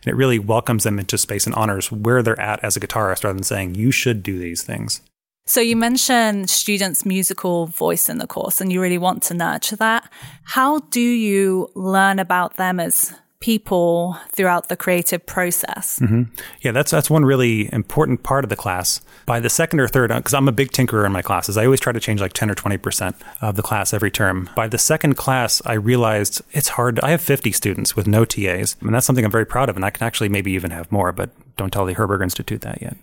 [0.03, 3.23] And it really welcomes them into space and honors where they're at as a guitarist
[3.23, 5.01] rather than saying, you should do these things.
[5.45, 9.75] So you mentioned students' musical voice in the course and you really want to nurture
[9.77, 10.09] that.
[10.43, 15.99] How do you learn about them as people throughout the creative process.
[15.99, 16.33] Mm-hmm.
[16.61, 19.01] Yeah, that's that's one really important part of the class.
[19.25, 21.79] By the second or third, because I'm a big tinkerer in my classes, I always
[21.79, 24.49] try to change like 10 or 20 percent of the class every term.
[24.55, 26.99] By the second class, I realized it's hard.
[27.01, 29.83] I have 50 students with no TAs, and that's something I'm very proud of, and
[29.83, 31.11] I can actually maybe even have more.
[31.11, 32.95] But don't tell the Herberger Institute that yet.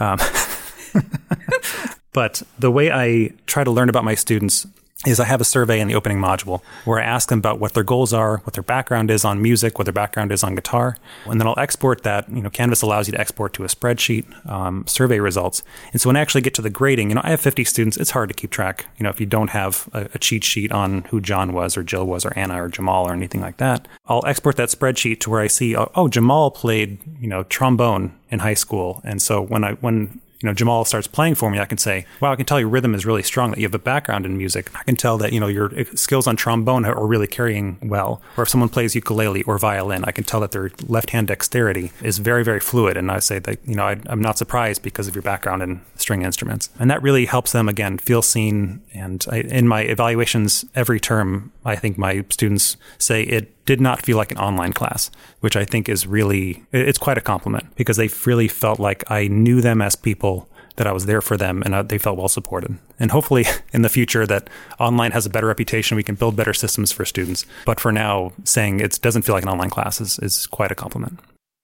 [0.00, 0.18] Um,
[2.12, 4.66] but the way I try to learn about my students
[5.06, 7.74] is I have a survey in the opening module where I ask them about what
[7.74, 10.96] their goals are, what their background is on music, what their background is on guitar,
[11.26, 12.28] and then I'll export that.
[12.30, 16.08] You know, Canvas allows you to export to a spreadsheet um, survey results, and so
[16.08, 17.96] when I actually get to the grading, you know, I have 50 students.
[17.96, 18.86] It's hard to keep track.
[18.98, 21.82] You know, if you don't have a, a cheat sheet on who John was or
[21.82, 25.30] Jill was or Anna or Jamal or anything like that, I'll export that spreadsheet to
[25.30, 29.42] where I see, oh, oh Jamal played you know trombone in high school, and so
[29.42, 32.36] when I when you know, Jamal starts playing for me, I can say, wow, I
[32.36, 34.70] can tell your rhythm is really strong, that you have a background in music.
[34.74, 38.20] I can tell that, you know, your eh, skills on trombone are really carrying well.
[38.36, 41.92] Or if someone plays ukulele or violin, I can tell that their left hand dexterity
[42.02, 42.96] is very, very fluid.
[42.96, 45.80] And I say that, you know, I, am not surprised because of your background in
[45.96, 46.70] string instruments.
[46.78, 48.82] And that really helps them, again, feel seen.
[48.92, 54.04] And I, in my evaluations every term, I think my students say it did not
[54.04, 57.96] feel like an online class, which I think is really, it's quite a compliment because
[57.96, 61.62] they really felt like I knew them as people, that I was there for them,
[61.62, 62.78] and uh, they felt well supported.
[62.98, 64.48] And hopefully in the future that
[64.78, 67.44] online has a better reputation, we can build better systems for students.
[67.64, 70.74] But for now, saying it doesn't feel like an online class is, is quite a
[70.74, 71.20] compliment.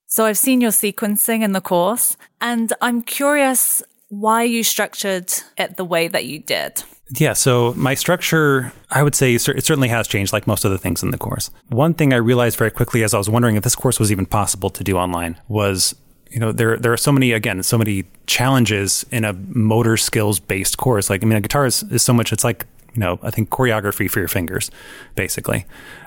[0.07, 5.77] So I've seen your sequencing in the course, and I'm curious why you structured it
[5.77, 6.83] the way that you did.
[7.16, 10.79] Yeah, so my structure, I would say it certainly has changed, like most of the
[10.79, 11.51] things in the course.
[11.68, 14.27] One thing I realized very quickly as I was wondering if this course was even
[14.27, 15.94] possible to do online was,
[16.31, 20.38] you know, there there are so many again, so many challenges in a motor skills
[20.38, 21.09] based course.
[21.09, 22.33] Like, I mean, a guitar is, is so much.
[22.33, 24.71] It's like you know, I think choreography for your fingers,
[25.14, 25.66] basically.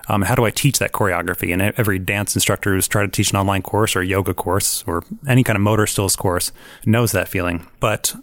[0.10, 1.54] Um, how do I teach that choreography?
[1.54, 4.84] And every dance instructor who's tried to teach an online course or a yoga course
[4.86, 6.52] or any kind of motor skills course
[6.86, 7.66] knows that feeling.
[7.80, 8.14] But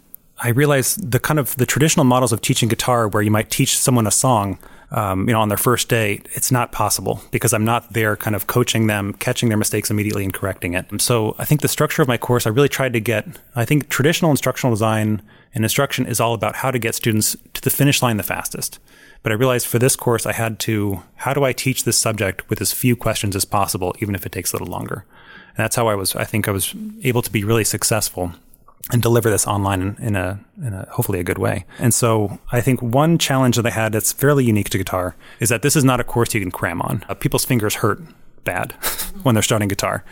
[0.41, 3.77] I realized the kind of the traditional models of teaching guitar where you might teach
[3.77, 4.57] someone a song,
[4.91, 8.35] um, you know, on their first day, it's not possible because I'm not there kind
[8.35, 10.85] of coaching them, catching their mistakes immediately and correcting it.
[11.01, 13.89] So I think the structure of my course, I really tried to get, I think
[13.89, 15.21] traditional instructional design
[15.53, 18.79] and instruction is all about how to get students to the finish line the fastest.
[19.21, 22.49] But I realized for this course, I had to, how do I teach this subject
[22.49, 25.05] with as few questions as possible, even if it takes a little longer?
[25.49, 26.73] And that's how I was, I think I was
[27.03, 28.33] able to be really successful
[28.91, 31.65] and deliver this online in, a, in a hopefully a good way.
[31.77, 35.49] And so I think one challenge that I had that's fairly unique to guitar is
[35.49, 37.03] that this is not a course you can cram on.
[37.07, 38.01] Uh, people's fingers hurt
[38.43, 38.71] bad
[39.23, 40.03] when they're starting guitar.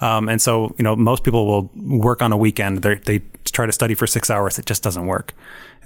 [0.00, 2.82] Um, and so, you know, most people will work on a weekend.
[2.82, 4.58] They they try to study for six hours.
[4.58, 5.32] It just doesn't work.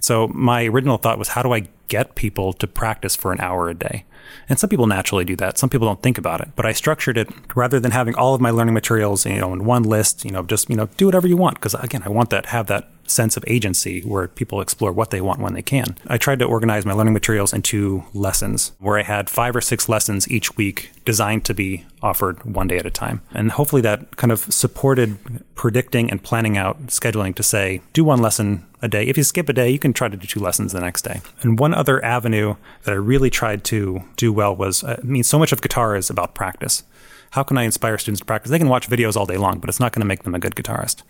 [0.00, 3.68] So my original thought was, how do I get people to practice for an hour
[3.68, 4.04] a day?
[4.48, 5.58] And some people naturally do that.
[5.58, 6.48] Some people don't think about it.
[6.56, 9.64] But I structured it rather than having all of my learning materials, you know, in
[9.64, 11.56] one list, you know, just, you know, do whatever you want.
[11.56, 15.20] Because again, I want that, have that sense of agency where people explore what they
[15.20, 15.96] want when they can.
[16.06, 19.88] I tried to organize my learning materials into lessons where I had five or six
[19.88, 23.22] lessons each week designed to be offered one day at a time.
[23.32, 25.18] And hopefully that kind of supported
[25.54, 29.06] predicting and planning out scheduling to say, do one lesson a day.
[29.06, 31.20] If you skip a day, you can try to do two lessons the next day.
[31.42, 35.24] And one other avenue that I really tried to do well was uh, I mean,
[35.24, 36.84] so much of guitar is about practice.
[37.30, 38.50] How can I inspire students to practice?
[38.50, 40.38] They can watch videos all day long, but it's not going to make them a
[40.38, 41.02] good guitarist.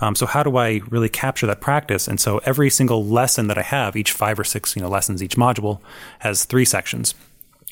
[0.00, 2.08] Um, so how do I really capture that practice?
[2.08, 5.22] And so every single lesson that I have, each five or six you know lessons,
[5.22, 5.80] each module
[6.20, 7.14] has three sections.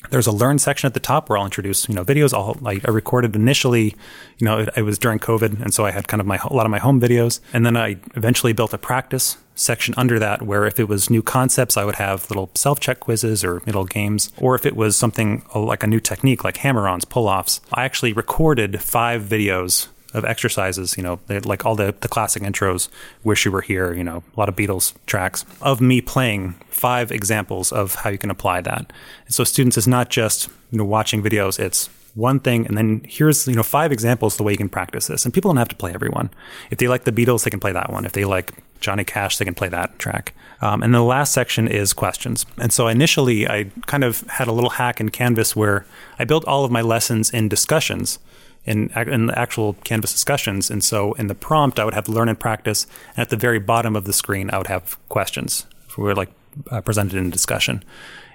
[0.09, 2.33] There's a learn section at the top where I'll introduce you know videos.
[2.33, 3.95] I'll, like I recorded initially,
[4.37, 6.53] you know, it, it was during COVID, and so I had kind of my a
[6.53, 10.41] lot of my home videos, and then I eventually built a practice section under that
[10.41, 13.85] where if it was new concepts, I would have little self check quizzes or little
[13.85, 14.31] games.
[14.37, 17.59] Or if it was something uh, like a new technique like hammer ons, pull offs,
[17.73, 22.89] I actually recorded five videos of exercises, you know, like all the, the classic intros,
[23.23, 27.11] Wish You Were Here, you know, a lot of Beatles tracks, of me playing five
[27.11, 28.91] examples of how you can apply that.
[29.25, 33.01] And so students is not just, you know, watching videos, it's one thing and then
[33.07, 35.25] here's, you know, five examples the way you can practice this.
[35.25, 36.29] And people don't have to play every one.
[36.71, 38.05] If they like the Beatles, they can play that one.
[38.05, 40.33] If they like Johnny Cash, they can play that track.
[40.61, 42.45] Um, and the last section is questions.
[42.57, 45.85] And so initially, I kind of had a little hack in Canvas where
[46.17, 48.19] I built all of my lessons in discussions
[48.65, 50.69] in, in the actual Canvas discussions.
[50.69, 52.85] And so in the prompt, I would have learn and practice.
[53.15, 56.29] And at the very bottom of the screen, I would have questions for like
[56.69, 57.83] uh, presented in discussion.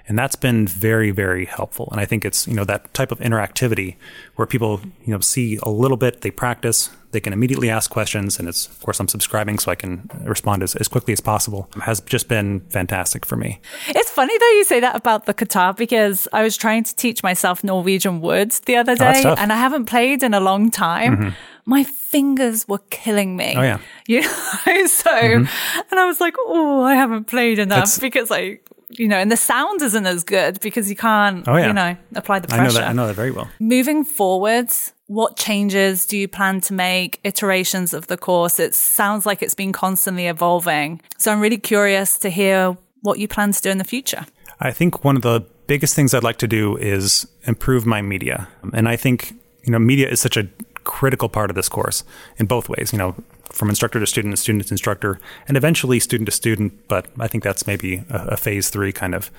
[0.07, 1.89] And that's been very, very helpful.
[1.91, 3.95] And I think it's, you know, that type of interactivity
[4.35, 8.37] where people, you know, see a little bit, they practice, they can immediately ask questions.
[8.37, 11.69] And it's, of course, I'm subscribing so I can respond as, as quickly as possible
[11.81, 13.61] has just been fantastic for me.
[13.87, 17.23] It's funny though you say that about the guitar because I was trying to teach
[17.23, 20.69] myself Norwegian woods the other oh, day oh, and I haven't played in a long
[20.69, 21.17] time.
[21.17, 21.29] Mm-hmm
[21.67, 23.55] my fingers were killing me.
[23.57, 23.79] Oh yeah.
[24.07, 25.79] You know, so mm-hmm.
[25.89, 29.31] and I was like, oh, I haven't played enough That's, because I you know, and
[29.31, 31.67] the sound isn't as good because you can't, oh, yeah.
[31.67, 32.61] you know, apply the pressure.
[32.61, 32.89] I know that.
[32.89, 33.49] I know that very well.
[33.59, 38.59] Moving forwards, what changes do you plan to make, iterations of the course?
[38.59, 41.01] It sounds like it's been constantly evolving.
[41.17, 44.25] So I'm really curious to hear what you plan to do in the future.
[44.59, 48.47] I think one of the biggest things I'd like to do is improve my media.
[48.73, 50.47] And I think, you know, media is such a
[50.83, 52.03] critical part of this course
[52.37, 53.15] in both ways, you know,
[53.51, 56.87] from instructor to student, and student to instructor, and eventually student to student.
[56.87, 59.29] But I think that's maybe a, a phase three kind of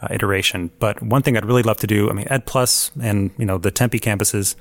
[0.00, 0.70] uh, iteration.
[0.78, 3.58] But one thing I'd really love to do, I mean, Ed Plus and, you know,
[3.58, 4.56] the Tempe campuses,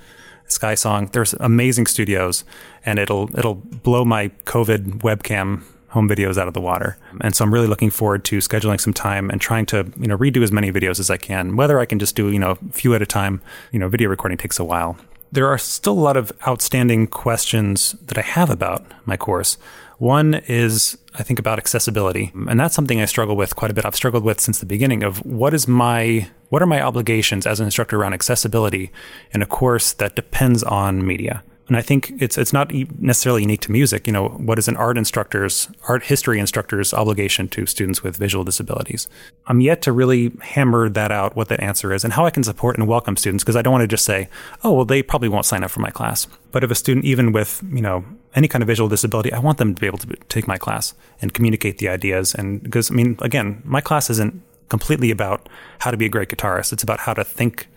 [0.51, 2.43] SkySong, there's amazing studios
[2.85, 6.97] and it'll, it'll blow my COVID webcam home videos out of the water.
[7.19, 10.17] And so I'm really looking forward to scheduling some time and trying to, you know,
[10.17, 11.57] redo as many videos as I can.
[11.57, 14.09] Whether I can just do, you know, a few at a time, you know, video
[14.09, 14.97] recording takes a while.
[15.33, 19.57] There are still a lot of outstanding questions that I have about my course.
[20.01, 22.31] One is, I think, about accessibility.
[22.33, 23.85] And that's something I struggle with quite a bit.
[23.85, 27.59] I've struggled with since the beginning of what is my, what are my obligations as
[27.59, 28.91] an instructor around accessibility
[29.31, 31.43] in a course that depends on media?
[31.71, 34.05] And I think it's it's not necessarily unique to music.
[34.05, 38.43] You know, what is an art instructor's art history instructor's obligation to students with visual
[38.43, 39.07] disabilities?
[39.47, 42.43] I'm yet to really hammer that out what that answer is and how I can
[42.43, 44.27] support and welcome students because I don't want to just say,
[44.65, 46.27] oh well, they probably won't sign up for my class.
[46.51, 48.03] But if a student, even with you know
[48.35, 50.93] any kind of visual disability, I want them to be able to take my class
[51.21, 52.35] and communicate the ideas.
[52.35, 55.47] And because I mean, again, my class isn't completely about
[55.79, 56.73] how to be a great guitarist.
[56.73, 57.69] It's about how to think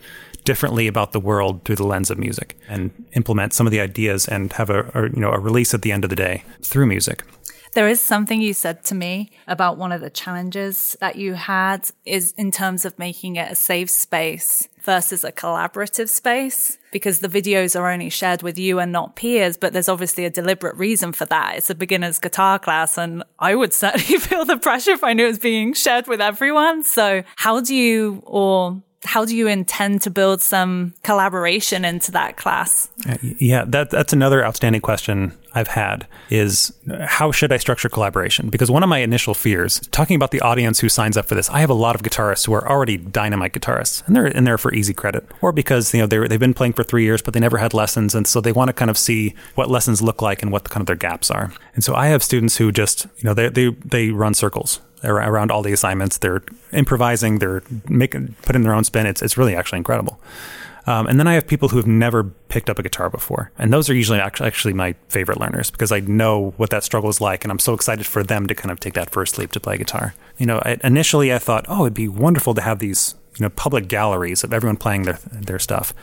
[0.45, 4.27] differently about the world through the lens of music and implement some of the ideas
[4.27, 6.85] and have a, a, you know a release at the end of the day through
[6.85, 7.23] music.
[7.73, 11.89] There is something you said to me about one of the challenges that you had
[12.05, 17.27] is in terms of making it a safe space versus a collaborative space because the
[17.27, 21.11] videos are only shared with you and not peers, but there's obviously a deliberate reason
[21.11, 21.57] for that.
[21.57, 25.25] It's a beginner's guitar class and I would certainly feel the pressure if I knew
[25.25, 26.81] it was being shared with everyone.
[26.83, 32.37] So how do you or how do you intend to build some collaboration into that
[32.37, 32.89] class?
[33.07, 36.73] Uh, yeah, that, that's another outstanding question I've had is
[37.05, 38.49] how should I structure collaboration?
[38.49, 41.49] Because one of my initial fears, talking about the audience who signs up for this,
[41.49, 44.57] I have a lot of guitarists who are already dynamite guitarists, and they're in there
[44.57, 47.33] for easy credit, or because you know they they've been playing for three years, but
[47.33, 50.21] they never had lessons, and so they want to kind of see what lessons look
[50.21, 51.53] like and what the, kind of their gaps are.
[51.73, 55.51] And so I have students who just you know they they they run circles around
[55.51, 56.17] all the assignments.
[56.17, 57.39] They're improvising.
[57.39, 59.05] They're making putting their own spin.
[59.05, 60.19] It's it's really actually incredible.
[60.87, 63.51] Um, and then I have people who have never picked up a guitar before.
[63.57, 67.19] And those are usually actually my favorite learners because I know what that struggle is
[67.19, 67.43] like.
[67.43, 69.77] And I'm so excited for them to kind of take that first leap to play
[69.77, 70.13] guitar.
[70.37, 73.49] You know, I, initially I thought, oh, it'd be wonderful to have these, you know,
[73.49, 75.93] public galleries of everyone playing their, their stuff.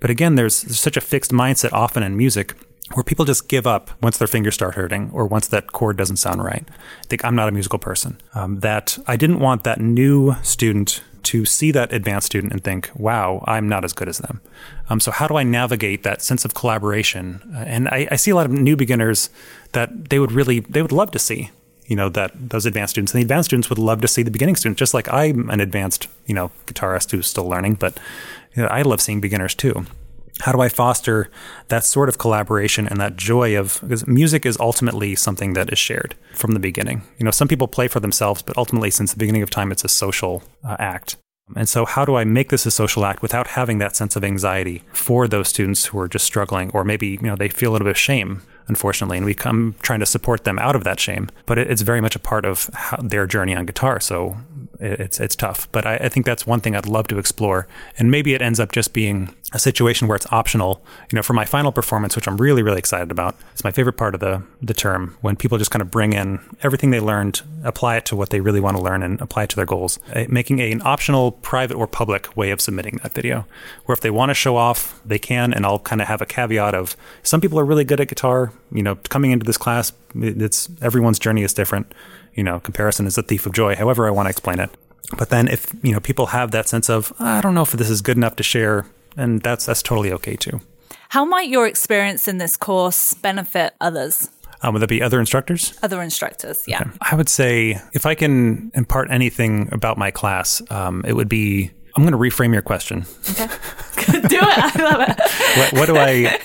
[0.00, 2.54] But again, there's, there's such a fixed mindset often in music
[2.94, 6.16] where people just give up once their fingers start hurting or once that chord doesn't
[6.16, 6.64] sound right.
[6.68, 8.20] I think I'm not a musical person.
[8.34, 12.90] Um, that I didn't want that new student to see that advanced student and think,
[12.94, 14.40] wow, I'm not as good as them.
[14.88, 17.40] Um, so, how do I navigate that sense of collaboration?
[17.54, 19.30] Uh, and I, I, see a lot of new beginners
[19.72, 21.50] that they would really, they would love to see,
[21.86, 23.12] you know, that those advanced students.
[23.12, 25.60] And the advanced students would love to see the beginning students, just like I'm an
[25.60, 27.98] advanced, you know, guitarist who's still learning, but
[28.54, 29.86] you know, I love seeing beginners too
[30.40, 31.30] how do I foster
[31.68, 35.78] that sort of collaboration and that joy of because music is ultimately something that is
[35.78, 37.02] shared from the beginning.
[37.18, 39.84] You know, some people play for themselves, but ultimately, since the beginning of time, it's
[39.84, 41.16] a social uh, act.
[41.56, 44.24] And so, how do I make this a social act without having that sense of
[44.24, 47.72] anxiety for those students who are just struggling, or maybe you know they feel a
[47.72, 51.00] little bit of shame, unfortunately, and we come trying to support them out of that
[51.00, 51.28] shame.
[51.46, 52.70] But it's very much a part of
[53.02, 54.00] their journey on guitar.
[54.00, 54.36] So
[54.80, 55.70] it's it's tough.
[55.72, 57.66] But I, I think that's one thing I'd love to explore,
[57.98, 60.82] and maybe it ends up just being a situation where it's optional.
[61.12, 63.96] You know, for my final performance, which I'm really, really excited about, it's my favorite
[63.96, 67.42] part of the the term when people just kind of bring in everything they learned,
[67.64, 69.98] apply it to what they really want to learn, and apply it to their goals,
[70.14, 73.46] uh, making a, an optional, private or public way of submitting that video.
[73.84, 76.26] Where if they want to show off, they can, and I'll kind of have a
[76.26, 78.52] caveat of some people are really good at guitar.
[78.72, 81.92] You know, coming into this class, it's everyone's journey is different.
[82.40, 83.76] You know, comparison is the thief of joy.
[83.76, 84.70] However, I want to explain it.
[85.18, 87.90] But then if you know people have that sense of I don't know if this
[87.90, 90.62] is good enough to share and that's that's totally okay too.
[91.10, 94.30] How might your experience in this course benefit others?
[94.62, 95.78] Um, would that be other instructors?
[95.82, 96.80] Other instructors, yeah.
[96.80, 96.90] Okay.
[97.02, 101.70] I would say if I can impart anything about my class, um, it would be
[101.94, 103.04] I'm going to reframe your question.
[103.32, 103.46] Okay.
[104.28, 104.76] do it.
[104.78, 105.18] I love it.
[105.58, 106.40] what, what do I?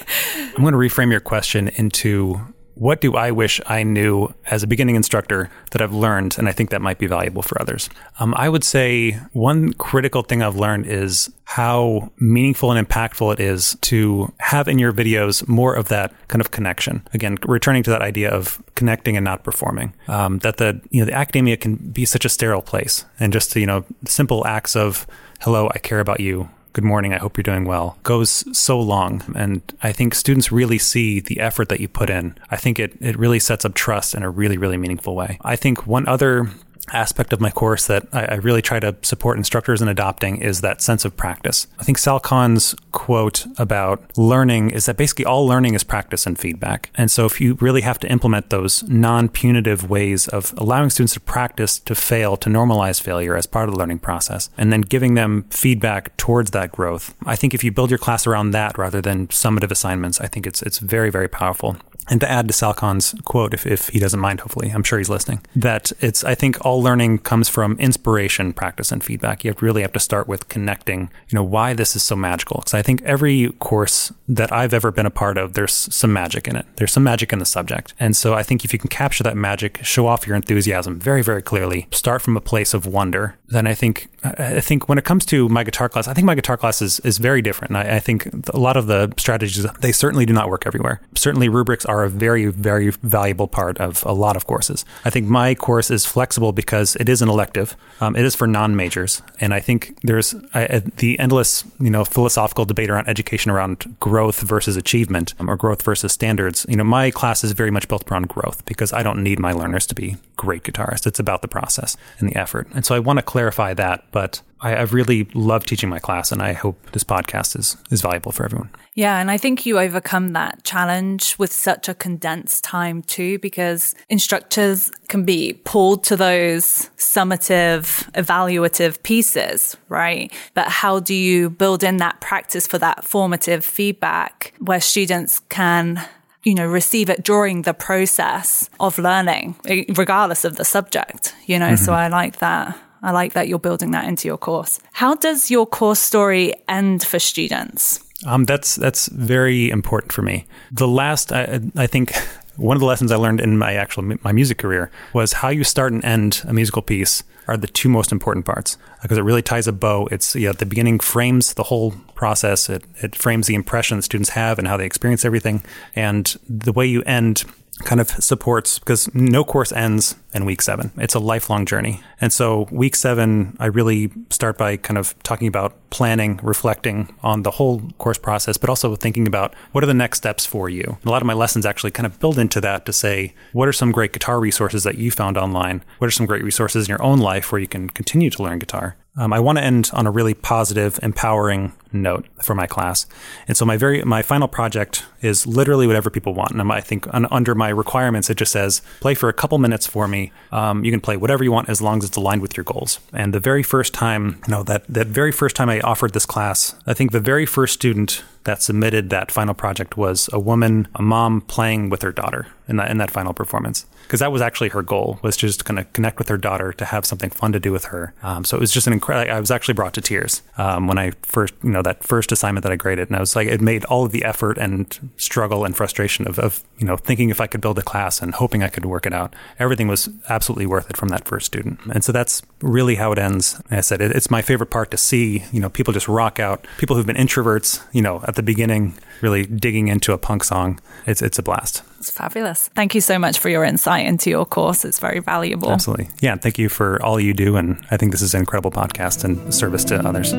[0.58, 2.42] I'm going to reframe your question into
[2.76, 6.52] what do I wish I knew as a beginning instructor that I've learned, and I
[6.52, 7.90] think that might be valuable for others?
[8.20, 13.40] Um, I would say one critical thing I've learned is how meaningful and impactful it
[13.40, 17.08] is to have in your videos more of that kind of connection.
[17.14, 19.94] Again, returning to that idea of connecting and not performing.
[20.08, 23.56] Um, that the you know the academia can be such a sterile place, and just
[23.56, 25.08] you know simple acts of
[25.42, 29.24] "Hello, I care about you." Good morning, I hope you're doing well, goes so long.
[29.34, 32.36] And I think students really see the effort that you put in.
[32.52, 35.40] I think it, it really sets up trust in a really, really meaningful way.
[35.42, 36.50] I think one other
[36.94, 40.62] aspect of my course that I, I, really try to support instructors in adopting is
[40.62, 41.68] that sense of practice.
[41.80, 46.38] I think Sal Khan's quote about learning is that basically all learning is practice and
[46.38, 46.92] feedback.
[46.96, 51.14] And so if you really have to implement those non punitive ways of allowing students
[51.14, 54.82] to practice to fail, to normalize failure as part of the learning process, and then
[54.82, 58.78] giving them feedback towards that growth, I think if you build your class around that
[58.78, 61.78] rather than summative assignments, I think it's it's very, very powerful.
[62.08, 65.00] And to add to Sal Khan's quote, if, if he doesn't mind, hopefully, I'm sure
[65.00, 69.44] he's listening, that it's, I think all learning comes from inspiration, practice, and feedback.
[69.44, 72.58] You really have to start with connecting, you know, why this is so magical.
[72.60, 76.48] Because I think every course that I've ever been a part of, there's some magic
[76.48, 76.66] in it.
[76.76, 77.94] There's some magic in the subject.
[78.00, 81.24] And so I think if you can capture that magic, show off your enthusiasm very,
[81.24, 85.06] very clearly, start from a place of wonder, then I think I think when it
[85.06, 87.76] comes to my guitar class, I think my guitar class is, is very different.
[87.76, 91.02] I, I think a lot of the strategies, they certainly do not work everywhere.
[91.16, 94.84] Certainly rubrics are a very, very valuable part of a lot of courses.
[95.04, 97.76] I think my course is flexible because it is an elective.
[98.02, 99.22] Um, it is for non-majors.
[99.40, 104.42] And I think there's I, the endless, you know, philosophical debate around education around growth
[104.42, 106.66] versus achievement um, or growth versus standards.
[106.68, 109.52] You know, my class is very much built around growth because I don't need my
[109.52, 111.06] learners to be great guitarists.
[111.06, 112.68] It's about the process and the effort.
[112.74, 116.32] And so I want to clarify that but I, I really love teaching my class,
[116.32, 118.70] and I hope this podcast is is valuable for everyone.
[118.96, 123.94] Yeah, and I think you overcome that challenge with such a condensed time too, because
[124.10, 130.34] instructors can be pulled to those summative, evaluative pieces, right?
[130.54, 136.02] But how do you build in that practice for that formative feedback where students can
[136.44, 139.56] you know, receive it during the process of learning,
[139.96, 141.84] regardless of the subject, you know, mm-hmm.
[141.84, 142.78] so I like that.
[143.06, 144.80] I like that you're building that into your course.
[144.94, 148.04] How does your course story end for students?
[148.26, 150.48] Um, that's that's very important for me.
[150.72, 152.16] The last, I, I think,
[152.56, 155.64] one of the lessons I learned in my actual my music career was how you
[155.64, 159.44] start and end a musical piece are the two most important parts because it really
[159.44, 160.08] ties a bow.
[160.10, 162.70] It's yeah, the beginning frames the whole process.
[162.70, 165.64] It it frames the impression that students have and how they experience everything,
[165.96, 167.44] and the way you end
[167.84, 170.92] kind of supports because no course ends in week seven.
[170.98, 172.02] It's a lifelong journey.
[172.22, 177.44] And so, week seven, I really start by kind of talking about planning, reflecting on
[177.44, 180.98] the whole course process, but also thinking about what are the next steps for you.
[181.06, 183.74] a lot of my lessons actually kind of build into that to say, what are
[183.74, 185.84] some great guitar resources that you found online?
[185.98, 188.60] What are some great resources in your own life where you can continue to learn
[188.60, 188.96] guitar?
[189.18, 193.06] Um, I want to end on a really positive, empowering note for my class,
[193.48, 196.52] and so my very my final project is literally whatever people want.
[196.52, 200.08] And I think under my requirements, it just says play for a couple minutes for
[200.08, 200.34] me.
[200.52, 203.00] Um, you can play whatever you want as long as it's aligned with your goals.
[203.14, 206.26] And the very first time, you know, that that very first time I offered this
[206.26, 210.88] class, I think the very first student that submitted that final project was a woman,
[210.96, 214.42] a mom playing with her daughter in that in that final performance because that was
[214.42, 217.52] actually her goal was just kind of connect with her daughter to have something fun
[217.52, 218.14] to do with her.
[218.22, 219.34] Um, so it was just an incredible.
[219.34, 222.64] I was actually brought to tears um, when I first, you know, that first assignment
[222.64, 225.66] that I graded, and I was like, it made all of the effort and struggle
[225.66, 228.64] and frustration of, of you know thinking if I could build a class and hoping
[228.64, 229.36] I could work it out.
[229.60, 233.18] Everything was absolutely worth it from that first student, and so that's really how it
[233.18, 233.62] ends.
[233.72, 236.68] I said it, it's my favorite part to see, you know, people just rock out.
[236.78, 240.78] People who've been introverts, you know, at the beginning, really digging into a punk song.
[241.08, 241.84] It's it's a blast.
[242.00, 242.68] It's fabulous.
[242.76, 244.84] Thank you so much for your insight into your course.
[244.84, 245.72] It's very valuable.
[245.72, 246.10] Absolutely.
[246.20, 246.36] Yeah.
[246.36, 247.56] Thank you for all you do.
[247.56, 250.34] And I think this is an incredible podcast and service to others.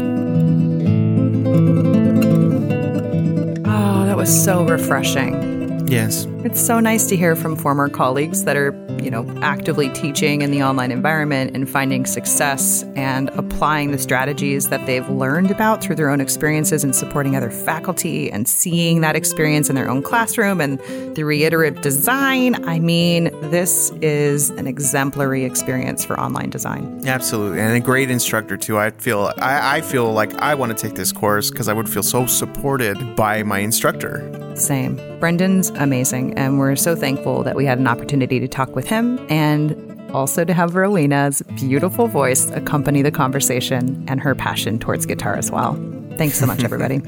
[3.64, 5.88] Oh, that was so refreshing.
[5.88, 6.26] Yes.
[6.44, 8.72] It's so nice to hear from former colleagues that are,
[9.06, 14.68] you know, actively teaching in the online environment and finding success and applying the strategies
[14.68, 19.14] that they've learned about through their own experiences and supporting other faculty and seeing that
[19.14, 20.80] experience in their own classroom and
[21.14, 22.56] the reiterative design.
[22.64, 27.02] I mean, this is an exemplary experience for online design.
[27.06, 27.60] Absolutely.
[27.60, 28.76] And a great instructor too.
[28.76, 31.88] I feel I, I feel like I want to take this course because I would
[31.88, 34.35] feel so supported by my instructor.
[34.58, 34.96] Same.
[35.20, 39.24] Brendan's amazing, and we're so thankful that we had an opportunity to talk with him
[39.30, 39.74] and
[40.12, 45.50] also to have Rowena's beautiful voice accompany the conversation and her passion towards guitar as
[45.50, 45.74] well.
[46.16, 47.02] Thanks so much, everybody.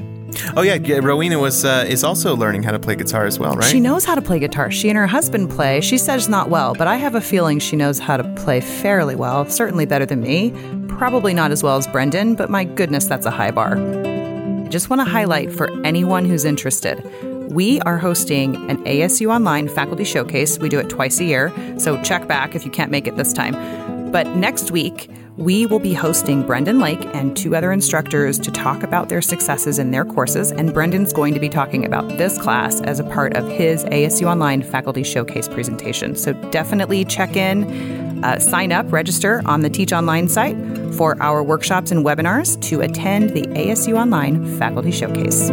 [0.55, 3.63] oh yeah, Rowena was uh, is also learning how to play guitar as well, right?
[3.63, 4.69] She knows how to play guitar.
[4.69, 5.81] She and her husband play.
[5.81, 9.15] She says not well, but I have a feeling she knows how to play fairly
[9.15, 9.49] well.
[9.49, 10.53] Certainly better than me.
[10.87, 13.75] Probably not as well as Brendan, but my goodness, that's a high bar.
[13.77, 17.03] I just want to highlight for anyone who's interested
[17.49, 20.59] we are hosting an ASU Online faculty showcase.
[20.59, 23.33] We do it twice a year, so check back if you can't make it this
[23.33, 24.11] time.
[24.11, 28.83] But next week, We will be hosting Brendan Lake and two other instructors to talk
[28.83, 32.81] about their successes in their courses, and Brendan's going to be talking about this class
[32.81, 36.17] as a part of his ASU Online Faculty Showcase presentation.
[36.17, 40.57] So definitely check in, uh, sign up, register on the Teach Online site
[40.95, 45.49] for our workshops and webinars to attend the ASU Online Faculty Showcase.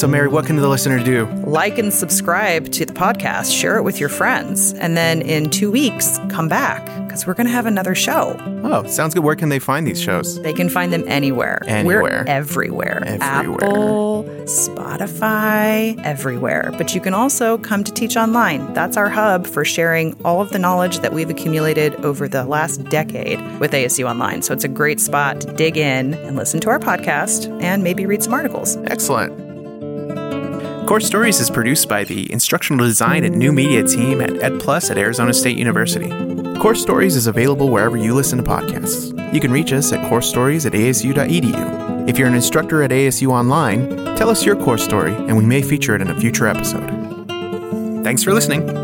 [0.00, 1.26] So, Mary, what can the listener do?
[1.44, 5.70] Like and subscribe to the podcast, share it with your friends, and then in two
[5.70, 8.34] weeks, come back because we're going to have another show.
[8.64, 9.24] Oh, sounds good.
[9.24, 10.40] Where can they find these shows?
[10.40, 11.62] They can find them anywhere.
[11.66, 12.02] Anywhere.
[12.02, 13.02] We're everywhere.
[13.04, 13.62] Everywhere.
[13.62, 16.72] Apple, Spotify, everywhere.
[16.78, 18.72] But you can also come to Teach Online.
[18.72, 22.84] That's our hub for sharing all of the knowledge that we've accumulated over the last
[22.84, 24.40] decade with ASU Online.
[24.40, 28.06] So it's a great spot to dig in and listen to our podcast and maybe
[28.06, 28.78] read some articles.
[28.84, 29.49] Excellent.
[30.90, 34.98] Course Stories is produced by the Instructional Design and New Media team at EdPlus at
[34.98, 36.08] Arizona State University.
[36.58, 39.32] Course Stories is available wherever you listen to podcasts.
[39.32, 42.08] You can reach us at coursestories at asu.edu.
[42.08, 45.62] If you're an instructor at ASU Online, tell us your course story and we may
[45.62, 46.90] feature it in a future episode.
[48.02, 48.79] Thanks for listening.